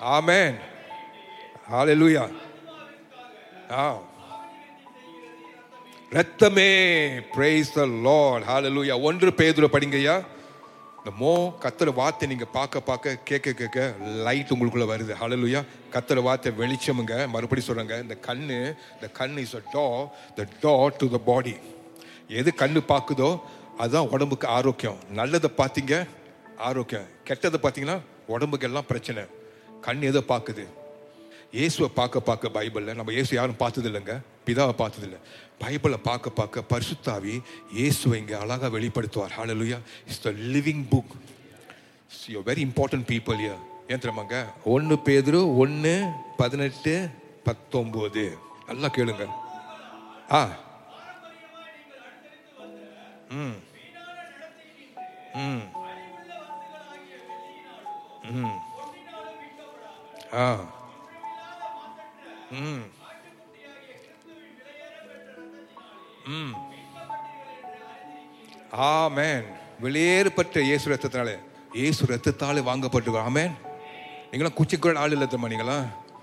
ஆமேன் 0.00 0.54
ஹாலலூயா 1.72 2.30
ஆ. 3.70 3.98
ரத்தமே 6.10 6.70
praise 7.36 7.72
த 7.74 7.86
லார்ட் 7.86 8.44
ஹாலலூயா 8.44 9.02
ஒன்று 9.02 9.30
பேதுரு 9.30 9.68
படிங்கய்யா 9.72 10.22
இந்த 11.02 11.12
மோ 11.20 11.30
கத்துற 11.62 11.92
வார்த்தை 11.94 12.24
நீங்க 12.30 12.46
பார்க்க 12.56 12.80
பார்க்க 12.88 13.14
கேட்க 13.28 13.52
கேட்க 13.60 13.86
லைட் 14.26 14.52
உங்களுக்குள்ள 14.54 14.84
வருது. 14.90 15.12
ஹலலுயா 15.20 15.60
கத்துற 15.94 16.22
வார்த்தை 16.26 16.50
வெளிச்சமுங்க. 16.60 17.14
மறுபடி 17.32 17.62
சொல்றாங்க. 17.68 17.94
இந்த 18.04 18.16
கண்ணு 18.26 18.58
இந்த 18.96 19.08
கண் 19.18 19.34
is 19.44 19.54
a 19.60 19.62
door 19.72 19.84
the 20.36 20.46
door 20.64 20.74
to 20.98 21.08
the 21.14 21.20
body 21.30 21.54
எது 22.40 22.52
கண் 22.62 22.78
பார்க்குதோ 22.92 23.30
அதுதான் 23.78 24.10
உடம்புக்கு 24.14 24.46
ஆரோக்கியம். 24.58 25.00
நல்லதை 25.20 25.50
பார்த்தீங்க 25.60 25.96
ஆரோக்கியம். 26.68 27.08
கெட்டதை 27.30 27.60
பார்த்தீங்கன்னா 27.64 27.98
உடம்புக்கு 28.34 28.68
எல்லாம் 28.70 28.88
பிரச்சனை. 28.92 29.24
கண் 29.88 30.06
எதை 30.10 30.22
பார்க்குது? 30.32 30.66
இயேசுவை 31.52 31.90
பார்க்க 31.94 32.20
பார்க்க 32.20 32.48
பைபிளில் 32.48 32.94
நம்ம 32.94 33.12
இயேசு 33.12 33.34
யாரும் 33.34 33.58
பார்த்ததில்லைங்க? 33.58 34.20
பிதாவை 34.46 34.72
பார்த்ததில்லை. 34.72 35.18
பைபிளை 35.60 35.96
பார்க்க 36.02 36.30
பார்க்க 36.30 36.62
பரிசுத்தாவி 36.68 37.42
இயேசுவை 37.72 38.18
இங்கே 38.18 38.34
அழகாக 38.34 38.78
வெளிப்படுத்துவார். 38.78 39.34
Hallelujah 39.36 39.78
it's 40.06 40.20
the 40.20 40.30
living 40.30 40.84
book 40.90 41.12
you 42.28 42.40
very 42.40 42.68
important 42.68 43.06
people 43.06 43.38
here 43.38 43.60
ஏன் 43.88 43.98
தெரியுமாங்க? 43.98 44.46
ஒன்று 44.64 44.94
பேதுரு 44.96 45.56
ஒன்று 45.56 46.04
பதினெட்டு 46.36 47.08
பத்தொம்போது. 47.44 48.36
நல்லா 48.66 48.88
கேளுங்க. 48.88 49.26
ஆ. 50.30 50.48
ம். 53.30 53.56
ம். 55.34 55.62
ம். 58.32 58.58
ஆ. 60.32 60.81
ம். 62.52 62.84
ம். 66.26 66.52
ஆமென். 68.70 69.44
வெளியேறப்பட்ட 69.80 70.60
இயேசு 70.60 70.90
ரத்தத்தினாலே. 70.90 71.38
இயேசு 71.72 72.06
ரத்தத்தாலே 72.06 72.62
வாங்கப்பட்டு 72.68 73.18
ஆமேன். 73.28 73.52
நீங்களாம் 74.30 74.58
குச்சிக்குள் 74.58 74.96
ஆள் 74.96 75.10
இல்லை 75.10 75.26
தெரியுமா 75.26 75.48
நீங்களா 75.48 75.78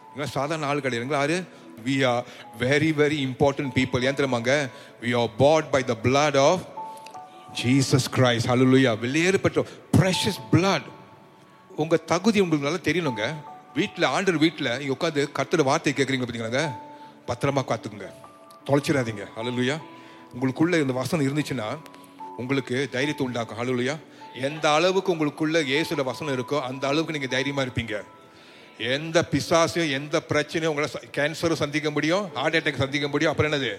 நீங்களாம் 0.09 0.35
சாதாரண 0.37 0.67
ஆள் 0.67 0.81
கிடையாது. 0.81 1.05
நீங்களா 1.05 1.19
யாரு? 1.19 1.43
We 1.85 2.07
are 2.07 2.23
very 2.59 2.91
very 3.01 3.17
important 3.27 3.73
people 3.75 4.01
ஏன் 4.01 4.15
தெரியுமாங்க 4.15 4.69
we 5.01 5.21
are 5.21 5.29
bought 5.37 5.71
by 5.71 5.83
the 5.83 5.95
blood 6.03 6.37
of 6.37 6.61
Jesus 7.63 8.09
Christ 8.15 8.49
ஹalleluya 8.49 8.99
வெளியேறப்பட்ட 8.99 9.65
ப்ரெஷஸ் 9.97 10.41
பிளட் 10.51 10.87
உங்கள் 11.75 12.05
தகுதி 12.05 12.39
உங்களுக்கு 12.39 12.67
நல்லா 12.69 12.83
தெரியணுங்க. 12.89 13.33
வீட்டில் 13.77 14.05
ஆண்டர் 14.15 14.39
வீட்டில் 14.43 14.69
இங்கே 14.81 14.93
உட்காந்து 14.95 15.23
கத்துற 15.37 15.63
வார்த்தை 15.69 15.91
கேட்குறீங்க 15.97 16.25
பார்த்தீங்களாங்க 16.25 16.63
பத்திரமா 17.29 17.61
காத்துக்குங்க 17.71 18.07
தொலைச்சிடாதீங்க. 18.67 19.23
ஹalleluya 19.35 19.75
உங்களுக்குள்ள 20.33 20.75
இந்த 20.83 20.93
வசனம் 20.99 21.25
இருந்துச்சுன்னா 21.27 21.67
உங்களுக்கு 22.41 22.75
தைரியத்தை 22.95 23.23
உண்டாக்கும். 23.27 23.59
ஹalleluya 23.59 23.95
எந்த 24.47 24.65
அளவுக்கு 24.77 25.13
உங்களுக்குள்ள 25.13 25.57
இயேசுல 25.71 26.03
வசனம் 26.09 26.35
இருக்கோ 26.37 26.57
அந்த 26.69 26.83
அளவுக்கு 26.89 27.15
நீங்கள் 27.15 27.33
தைரியமாக 27.35 27.65
இருப்பீங்க. 27.67 27.95
எந்த 28.95 29.17
பிசாசையும் 29.31 29.91
எந்த 29.97 30.15
பிரச்சனையும் 30.31 30.71
உங்களை 30.73 30.87
கேன்சரும் 31.17 31.61
சந்திக்க 31.63 31.89
முடியும் 31.95 32.25
ஹார்ட் 32.39 32.57
அட்டாக் 32.59 32.83
சந்திக்க 32.83 33.07
முடியும் 33.13 33.31
அப்புறம் 33.31 33.49
என்னது? 33.51 33.71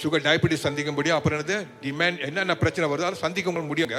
சுகர் 0.00 0.24
டயபிட்டிஸ் 0.26 0.66
சந்திக்க 0.66 0.90
முடியும் 0.98 1.16
அப்புறம் 1.18 1.36
என்னது? 1.38 1.56
டிமாண்ட் 1.84 2.20
என்னென்ன 2.28 2.54
பிரச்சனை 2.62 2.86
வருதோ 2.92 3.08
அதை 3.10 3.18
சந்திக்க 3.26 3.50
உங்களுக்கு 3.52 3.72
முடியுங்க. 3.72 3.98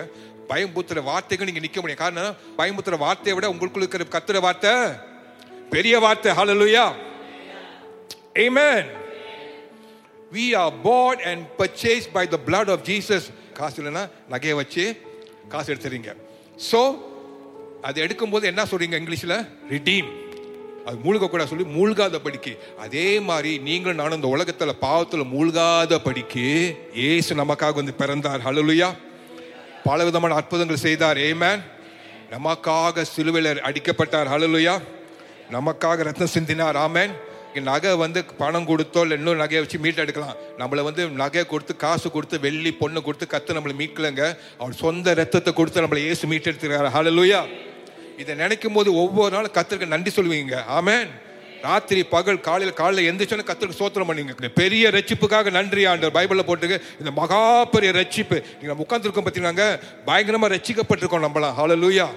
பயம்புத்துற 0.51 1.01
வார்த்தைக்கு 1.09 1.47
நீங்கள் 1.49 1.65
நிற்க 1.65 1.79
முடியும். 1.83 2.01
காரணம் 2.03 2.35
பயம்புத்துற 2.59 2.97
வார்த்தையை 3.05 3.35
விட 3.37 3.47
உங்களுக்குள்ள 3.53 3.85
இருக்கிற 3.85 4.05
கத்துற 4.15 4.39
வார்த்தை 4.47 4.73
பெரிய 5.75 5.95
வார்த்தை 6.05 6.31
ஹலலுயா 6.41 6.85
amen. 8.45 8.83
We 10.35 10.45
are 10.59 10.71
bought 10.85 11.19
and 11.29 11.41
purchased 11.57 12.09
by 12.17 12.25
the 12.33 12.39
blood 12.47 12.67
of 12.73 12.79
jesus. 12.89 13.23
காசு 13.57 13.77
இல்லைன்னா 13.81 14.03
நகையை 14.33 14.55
வச்சு 14.59 14.83
காசு 15.51 15.67
எடுத்துறீங்க. 15.73 16.11
ஸோ 16.69 16.79
அது 17.87 17.97
எடுக்கும்போது 18.05 18.45
என்ன 18.51 18.61
சொல்றீங்க 18.71 18.95
இங்கிலீஷில்? 19.01 19.35
ரிடீம் 19.73 20.09
அது 20.85 20.95
மூழ்க 21.03 21.29
கூட 21.33 21.43
சொல்லி 21.51 21.65
மூழ்காத 21.75 22.19
படிக்கு. 22.27 22.53
அதே 22.85 23.07
மாதிரி 23.29 23.51
நீங்களும் 23.67 24.01
நானும் 24.01 24.17
இந்த 24.19 24.31
உலகத்தில் 24.35 24.79
பாவத்தில் 24.85 25.31
மூழ்காத 25.35 25.99
படிக்கு 26.07 26.47
ஏசு 27.09 27.31
நமக்காக 27.41 27.79
வந்து 27.81 27.95
பிறந்தார். 28.01 28.43
ஹலலுயா 28.47 28.89
பல 29.87 29.99
விதமான 30.09 30.35
அற்புதங்கள் 30.41 30.85
செய்தார். 30.87 31.21
ஏமேன் 31.29 31.63
நமக்காக 32.35 33.05
சிலுவையில் 33.13 33.63
அடிக்கப்பட்டார். 33.69 34.31
ஹலலுயா 34.33 34.75
நமக்காக 35.57 36.03
ரத்தம் 36.09 36.35
சிந்தினார். 36.37 36.79
ஆமேன். 36.87 37.13
நகை 37.69 37.89
வந்து 38.03 38.19
பணம் 38.39 38.67
கொடுத்தோ 38.69 39.01
இல்லை 39.05 39.15
இன்னொரு 39.19 39.39
நகையை 39.41 39.59
வச்சு 39.63 39.79
மீட் 39.83 40.01
எடுக்கலாம். 40.03 40.37
நம்மளை 40.61 40.83
வந்து 40.87 41.03
நகையை 41.19 41.43
கொடுத்து 41.51 41.73
காசு 41.83 42.07
கொடுத்து 42.15 42.35
வெள்ளி 42.45 42.71
பொண்ணு 42.79 42.99
கொடுத்து 43.07 43.25
கத்து 43.33 43.57
நம்மளை 43.57 43.75
மீட்கலங்க. 43.81 44.23
அவர் 44.61 44.79
சொந்த 44.83 45.13
ரத்தத்தை 45.19 45.51
கொடுத்து 45.59 45.83
நம்மளை 45.85 46.01
ஏசு 46.11 46.23
மீட்டெடுத்துக்கிறார் 46.31 46.95
ஹalleluya 46.95 47.41
இதை 48.21 48.33
நினைக்கும் 48.41 48.75
போது 48.77 48.89
ஒவ்வொரு 49.03 49.31
நாளும் 49.35 49.55
கத்திரிக்க 49.59 49.93
நன்றி 49.93 50.11
சொல்லுவீங்க. 50.17 50.55
ஆமேன். 50.79 51.07
ராத்திரி 51.67 52.01
பகல் 52.15 52.43
காலையில் 52.47 52.77
காலையில் 52.81 53.07
எந்திரிச்சோன்னு 53.09 53.49
கத்திரிக்க 53.49 53.81
சோத்திரம் 53.81 54.09
பண்ணுவீங்க. 54.09 54.49
பெரிய 54.61 54.89
ரட்சிப்புக்காக 54.97 55.51
நன்றி 55.59 55.83
ஆண்டவர். 55.91 56.15
பைபிளில் 56.17 56.49
போட்டுக்க 56.49 56.75
இந்த 57.01 57.11
மகா 57.21 57.41
பெரிய 57.75 57.91
ரட்சிப்பு. 58.01 58.37
நீங்கள் 58.59 58.81
உட்காந்துருக்கோம் 58.85 59.25
பார்த்தீங்கன்னாங்க 59.27 59.65
பயங்கரமாக 60.09 60.53
ரட்சிக்கப்பட்டிருக்கோம் 60.55 61.25
நம்மளாம் 61.27 61.81
லூயா 61.85 62.07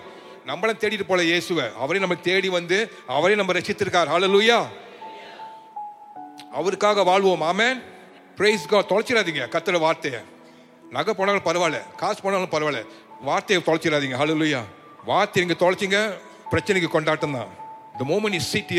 நம்மளும் 0.46 0.78
தேடிட்டு 0.80 1.06
போல 1.06 1.22
இயேசுவை. 1.22 1.64
அவரே 1.78 1.98
நம்ம 1.98 2.14
தேடி 2.14 2.48
வந்து 2.48 2.78
அவரே 3.06 3.34
நம்ம 3.34 3.52
ரசித்திருக்கார் 3.52 4.10
ஹalleluya 4.12 4.58
அவருக்காக 6.52 7.02
வாழ்வோம். 7.02 7.40
ஆமென் 7.40 7.82
பிரைஸ் 8.36 8.66
காட் 8.66 8.90
தொலைச்சிடாதீங்க. 8.90 9.42
கத்துற 9.54 9.78
வார்த்தையை. 9.78 10.20
நகை 10.90 11.14
போனாலும் 11.14 11.42
பரவாயில்ல. 11.44 11.80
காசு 11.96 12.22
போனாலும் 12.22 12.50
பரவாயில்ல. 12.50 12.82
வார்த்தையை 13.20 13.64
தொலைச்சிடாதீங்க. 13.66 14.16
ஹalleluya 14.20 14.62
வார்த்தை 15.04 15.44
நீங்க 15.44 15.58
தொலைச்சிங்க. 15.64 15.98
பிரச்சனைக்கு 16.50 16.88
கொண்டாட்டம் 16.88 17.32
தான். 17.32 17.48
The 17.98 18.04
moment 18.04 18.32
is 18.32 18.48
sit 18.48 18.74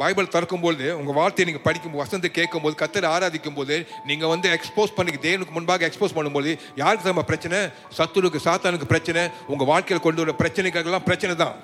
Bible 0.00 0.32
திறக்கும்போது 0.34 0.86
உங்கள் 1.00 1.16
வார்த்தையை 1.18 1.46
நீங்கள் 1.48 1.66
படிக்கும் 1.66 1.94
வசந்தை 2.00 2.28
கேட்கும்போது 2.38 2.74
கத்தரை 2.82 3.08
ஆராதிக்கும் 3.14 3.56
போது 3.58 3.76
நீங்கள் 4.08 4.30
வந்து 4.32 4.48
எக்ஸ்போஸ் 4.56 4.96
பண்ணி 4.96 5.12
தேவனுக்கு 5.26 5.54
முன்பாக 5.58 5.86
எக்ஸ்போஸ் 5.88 6.16
பண்ணும்போது 6.16 6.50
யாருக்கு 6.82 7.10
நம்ம 7.12 7.24
பிரச்சனை? 7.30 7.60
சத்துருக்கு 7.98 8.40
சாத்தானுக்கு 8.48 8.88
பிரச்சனை 8.92 9.22
உங்கள் 9.52 9.70
வாழ்க்கையில் 9.72 10.04
கொண்டு 10.06 10.22
வர 10.24 10.34
பிரச்சனைக்கெல்லாம் 10.42 11.06
பிரச்சனை 11.08 11.34
தான். 11.44 11.56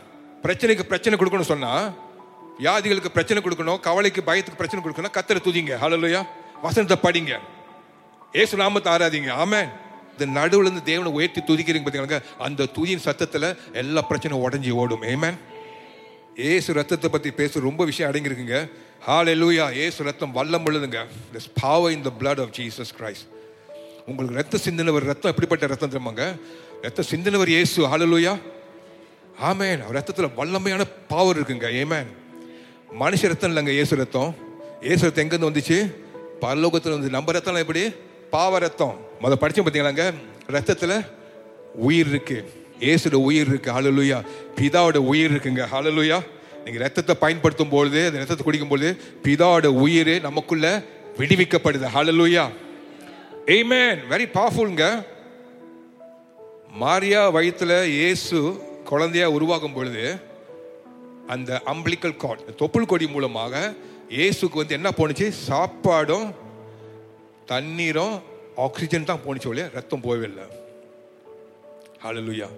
பிரச்சனைக்கு 0.47 0.87
பிரச்சனை 0.93 1.17
கொடுக்கணும் 1.19 1.53
சொன்னால் 1.53 1.87
வியாதிகளுக்கு 2.65 3.15
பிரச்சனை 3.17 3.41
கொடுக்கணும் 3.45 3.81
கவலைக்கு 3.89 4.23
பயத்துக்கு 4.31 4.61
பிரச்சனை 4.63 4.81
கொடுக்கணும் 4.85 5.15
கத்தரை 5.19 5.41
துதிங்க. 5.49 5.75
ஹலோயா 5.85 6.23
வசனத்தை 6.67 6.99
படிங்க. 7.07 7.33
ஏசு 8.43 8.63
நாமத்தை 8.63 8.91
ஆராதிங்க. 8.95 9.31
ஆமே 9.45 9.63
இந்த 10.15 10.27
நடுவில் 10.39 10.67
இருந்து 10.67 10.83
தேவனை 10.91 11.11
உயர்த்தி 11.19 11.41
துதிக்கிறீங்க 11.49 11.85
பார்த்தீங்கன்னா 11.87 12.21
அந்த 12.47 12.69
துதியின் 12.77 13.07
சத்தத்தில் 13.07 13.47
எல்லா 13.83 14.01
பிரச்சனையும் 14.11 14.45
உடஞ்சி 14.47 14.73
ஓடும். 14.83 15.05
ஏமேன் 15.13 15.39
ஏசு 16.37 16.73
ரத்தத்தை 16.73 17.11
பற்றி 17.11 17.31
பேச 17.31 17.61
ரொம்ப 17.61 17.85
விஷயம் 17.85 18.13
அடங்கியிருக்குங்க. 18.13 18.69
ஹalleluya 19.07 19.73
ஏசு 19.75 20.05
ரத்தம் 20.05 20.35
வல்லம் 20.35 20.65
உள்ளதுங்க 20.67 21.07
this 21.33 21.49
power 21.61 21.93
in 21.93 22.03
the 22.03 22.11
blood 22.21 22.41
of 22.41 22.53
Jesus 22.59 22.93
Christ 22.99 23.27
உங்களுக்கு 24.07 24.39
ரத்த 24.41 24.59
சிந்தினவர் 24.65 25.05
ரத்தம் 25.11 25.31
எப்படிப்பட்ட 25.31 25.67
ரத்தம் 25.67 25.91
தெரியுமாங்க? 25.91 26.39
ரத்த 26.83 27.03
சிந்தினவர் 27.11 27.49
ஏசு. 27.49 27.87
ஹாலலூயா 27.87 28.41
ஆமேன் 29.41 29.83
அவர் 29.83 29.97
ரத்தத்தில் 29.99 30.35
வல்லமையான 30.39 30.85
பாவர் 31.09 31.41
இருக்குங்க. 31.41 31.69
ஏமேன் 31.83 32.09
மனுஷ 33.01 33.29
ரத்தம் 33.29 33.57
இல்லைங்க 33.57 33.75
ஏசு 33.83 33.97
ரத்தம். 33.97 34.35
ஏசு 34.81 35.03
ரத்தம் 35.03 35.29
எங்கேருந்து 35.29 35.51
வந்துச்சு? 35.51 35.95
பரலோகத்தில் 36.41 36.97
வந்து 36.97 37.11
நம்ம 37.11 37.33
ரத்தம் 37.33 37.55
எப்படி? 37.55 37.93
பாவ 38.31 38.59
ரத்தம். 38.59 38.97
முதல் 39.21 39.39
படித்தோம் 39.39 39.67
பார்த்தீங்களாங்க 39.67 40.15
ரத்தத்தில் 40.47 40.97
உயிர் 41.75 42.11
இருக்குது 42.13 42.61
இயேசுட 42.85 43.17
உயிர் 43.29 43.51
இருக்கு. 43.53 43.71
ஹலலுயா 43.77 44.19
பிதாவோட 44.59 44.99
உயிர் 45.13 45.33
இருக்குங்க. 45.35 45.65
ஹலலுயா 45.75 46.19
நீங்க 46.65 46.79
ரத்தத்தை 46.85 47.15
பயன்படுத்தும் 47.25 47.73
பொழுது 47.75 48.01
அந்த 48.09 48.19
ரத்தத்தை 48.19 48.45
குடிக்கும் 48.47 48.73
பொழுது 48.73 48.91
பிதாவோட 49.25 49.67
உயிர் 49.85 50.15
நமக்குள்ள 50.29 50.67
விடுவிக்கப்படுது. 51.21 51.89
ஹலலுயா 51.97 52.45
Amen. 53.59 53.97
வெரி 54.11 54.27
பவர்ஃபுல்ங்க 54.35 54.85
மாரியா 56.83 57.23
வயிற்றுல 57.37 57.73
இயேசு 57.95 58.37
குழந்தையா 58.91 59.27
உருவாகும் 59.37 59.75
பொழுது 59.77 60.05
அந்த 61.35 61.51
அம்பிளிக்கல் 61.73 62.17
காட் 62.23 62.45
தொப்புள் 62.61 62.89
கொடி 62.93 63.07
மூலமாக 63.15 63.55
இயேசுக்கு 64.17 64.61
வந்து 64.61 64.77
என்ன 64.79 64.89
போணுச்சு? 64.99 65.27
சாப்பாடும் 65.49 66.27
தண்ணீரும் 67.53 68.17
ஆக்சிஜன் 68.67 69.09
தான் 69.11 69.23
போணுச்சு 69.27 69.51
ஒழிய 69.53 69.67
ரத்தம் 69.75 70.05
போகவே 70.07 70.27
இல்லை. 70.31 70.47
ஹலலுயா 72.05 72.49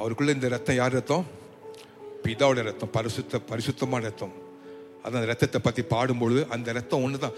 அவருக்குள்ள 0.00 0.32
இந்த 0.36 0.48
ரத்தம் 0.54 0.78
யார் 0.80 0.96
ரத்தம்? 0.98 1.24
பிதாவோட 2.24 2.62
ரத்தம் 2.68 2.92
பரிசுத்த 2.96 3.40
பரிசுத்தமான 3.50 4.02
ரத்தம். 4.08 4.34
அதான் 5.02 5.20
அந்த 5.20 5.28
ரத்தத்தை 5.32 5.60
பற்றி 5.66 5.82
பாடும்பொழுது 5.94 6.40
அந்த 6.54 6.72
ரத்தம் 6.78 7.02
ஒன்று 7.06 7.18
தான் 7.24 7.36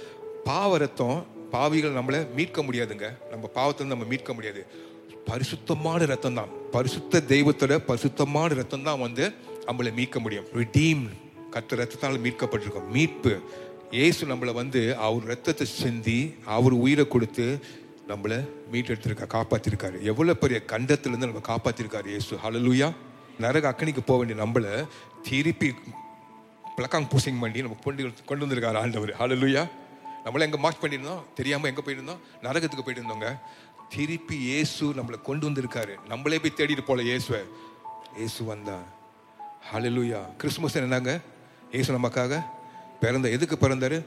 பாவ 0.48 0.78
ரத்தம் 0.84 1.18
பாவிகள் 1.54 1.96
நம்மளை 1.98 2.20
மீட்க 2.36 2.58
முடியாதுங்க. 2.68 3.08
நம்ம 3.32 3.50
பாவத்தை 3.58 3.86
நம்ம 3.92 4.06
மீட்க 4.12 4.32
முடியாது. 4.36 4.62
பரிசுத்தமான 5.30 6.06
ரத்தம் 6.12 6.38
தான் 6.38 6.52
பரிசுத்த 6.76 7.22
தெய்வத்தோட 7.32 7.74
பரிசுத்தமான 7.90 8.54
ரத்தம் 8.60 8.86
தான் 8.88 9.02
வந்து 9.06 9.24
நம்மளை 9.68 9.90
மீட்க 9.98 10.18
முடியும். 10.24 10.48
ரிடீம் 10.60 11.04
கத்த 11.54 11.76
ரத்தத்தால் 11.80 12.22
மீட்கப்பட்டிருக்கோம். 12.26 12.88
மீட்பு. 12.96 13.34
இயேசு 13.98 14.22
நம்மளை 14.32 14.52
வந்து 14.62 14.82
அவர் 15.06 15.24
ரத்தத்தை 15.32 15.66
சிந்தி 15.80 16.20
அவர் 16.56 16.74
உயிரை 16.84 17.04
கொடுத்து 17.14 17.46
நம்மளை 18.12 18.38
மீட்டெடுத்திருக்கா 18.72 19.26
காப்பாத்திருக்காரு. 19.36 19.98
எவ்வளவு 20.10 20.40
பெரிய 20.44 20.58
கண்டத்திலிருந்து 20.72 21.30
நம்ம 21.30 21.44
காப்பாத்திருக்காரு 21.50 22.08
இயேசு. 22.14 22.36
ஹலலுயா 22.44 22.88
நரக 23.42 23.66
அக்கனிக்கு 23.72 24.02
போக 24.08 24.18
வேண்டிய 24.20 24.38
நம்மளை 24.44 24.72
திருப்பி 25.28 25.68
பிளக்காங் 26.76 27.08
பூசிங் 27.12 27.40
பண்ணி 27.42 27.60
நம்ம 27.64 27.76
கொண்டு 27.84 28.10
கொண்டு 28.30 28.44
வந்திருக்காரு 28.44 28.78
ஆண்டவர். 28.82 29.12
ஹலலுயா 29.20 29.62
நம்மள 30.24 30.40
எங்க 30.46 30.58
மார்க் 30.64 30.82
பண்ணியிருந்தோம்? 30.82 31.22
தெரியாம 31.38 31.68
எங்க 31.70 31.82
போயிருந்தோம்? 31.86 32.20
நரகத்துக்கு 32.46 32.84
போயிட்டு 32.86 33.02
இருந்தோங்க 33.02 33.28
திருப்பி 33.94 34.36
இயேசு 34.48 34.84
நம்மளை 34.98 35.18
கொண்டு 35.28 35.44
வந்திருக்காரு. 35.48 35.94
நம்மளே 36.10 36.38
போய் 36.44 36.56
தேடிட்டு 36.58 36.84
போல 36.86 37.02
இயேசுவை. 37.08 37.40
இயேசு 38.18 38.40
வந்தா 38.44 38.78
ஹலலுயா 39.70 40.20
கிறிஸ்துமஸ் 40.40 40.78
என்னங்க? 40.82 41.14
இயேசு 41.74 41.98
நமக்காக 41.98 42.42
பிறந்த 43.02 43.28
எதுக்கு 43.36 43.56
பிறந்தாரு? 43.60 43.98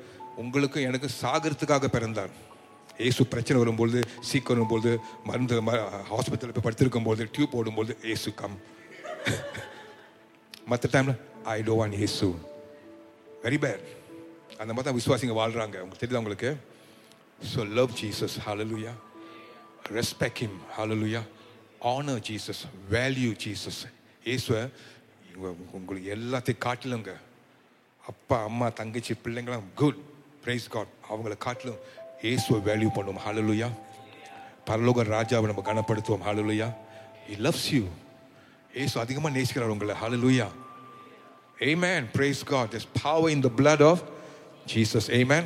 உங்களுக்கும் 0.43 0.85
எனக்கு 0.87 1.07
சாகிறதுக்காக 1.21 1.87
பிறந்தார். 1.95 2.33
ஏசு 2.99 3.23
பிரச்சனை 3.25 3.59
வரும்பொழுது 3.59 3.99
சீக்கிரம் 4.19 4.57
வரும்பொழுது 4.57 4.91
மருந்து 5.25 5.55
ஹாஸ்பிட்டலில் 6.11 6.55
போய் 6.55 6.65
படுத்திருக்கும் 6.65 7.03
போது 7.03 7.29
டியூப் 7.35 7.51
போடும்போது 7.51 7.95
ஏசு 8.03 8.33
கம் 8.33 8.57
மற்ற 10.69 10.89
டைமில் 10.93 11.17
I 11.45 11.61
to 11.61 11.73
want 11.75 11.91
Yesu. 11.91 12.27
Very 13.43 13.57
bad 13.63 13.83
அந்த 14.59 14.73
மாதிரி 14.73 14.83
தான் 14.83 14.97
விசுவாசிங்க 14.99 15.35
வாழ்றாங்க. 15.39 15.75
உங்களுக்கு 15.81 16.03
தெரியுதா 16.03 16.17
உங்களுக்கு? 16.17 16.51
So 17.53 17.59
love 17.73 17.91
Jesus 18.01 18.39
hallelujah 18.39 18.93
respect 19.93 20.37
him 20.37 20.57
hallelujah 20.77 21.21
honour 21.81 22.19
Jesus 22.19 22.63
value 22.89 23.31
Jesus 23.45 23.81
ஏசுவை 24.23 24.61
உங்களுக்கு 25.73 26.09
எல்லாத்தையும் 26.11 26.63
காட்டிலுங்க 26.65 27.13
அப்பா 28.03 28.43
அம்மா 28.43 28.69
தங்கச்சி 28.69 29.13
பிள்ளைங்களாம் 29.25 29.67
குட் 29.75 29.99
பிரைஸ் 30.43 30.67
காட் 30.69 30.91
அவங்கள 31.09 31.37
காட்டிலும் 31.37 31.79
இயேசுவை 32.23 32.59
வேல்யூ 32.69 32.89
பண்ணுவோம் 32.97 33.23
ஹalleluya 33.25 33.67
பரலோக 34.69 35.03
ராஜாவை 35.15 35.45
நம்ம 35.51 35.63
கனப்படுத்துவோம் 35.69 36.25
ஹalleluya 36.27 36.67
he 37.27 37.35
loves 37.47 37.65
you 37.75 37.85
இயேசு 38.77 38.95
அதிகமா 39.03 39.29
நேசிக்கிறார் 39.37 39.73
உங்களை 39.75 39.95
ஹalleluya 40.03 40.47
amen 41.71 42.01
praise 42.17 42.41
god 42.53 42.65
there's 42.71 42.89
power 43.05 43.27
in 43.35 43.41
the 43.47 43.53
blood 43.59 43.81
of 43.91 43.97
jesus 44.73 45.05
amen 45.19 45.43